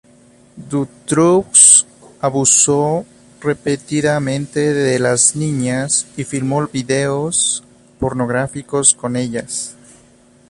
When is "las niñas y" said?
4.97-6.23